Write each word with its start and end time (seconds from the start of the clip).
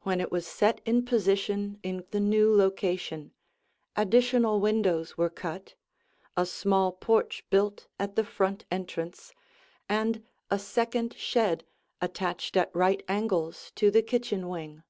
When 0.00 0.22
it 0.22 0.32
was 0.32 0.46
set 0.46 0.80
in 0.86 1.04
position 1.04 1.78
in 1.82 2.06
the 2.10 2.20
new 2.20 2.50
location, 2.56 3.34
additional 3.94 4.60
windows 4.60 5.18
were 5.18 5.28
cut, 5.28 5.74
a 6.38 6.46
small 6.46 6.90
porch 6.90 7.44
built 7.50 7.86
at 7.98 8.16
the 8.16 8.24
front 8.24 8.64
entrance, 8.70 9.34
and 9.90 10.24
a 10.50 10.58
second 10.58 11.12
shed 11.18 11.66
attached 12.00 12.56
at 12.56 12.74
right 12.74 13.02
angles 13.08 13.70
to 13.76 13.90
the 13.90 14.00
kitchen 14.02 14.48
wing. 14.48 14.84